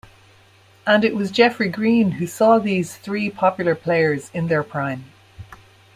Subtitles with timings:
[0.87, 5.03] And it was Geoffrey Green who saw these three popular players in their prime.